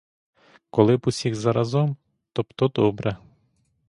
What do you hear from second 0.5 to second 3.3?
Коли б усіх заразом— то б то добре!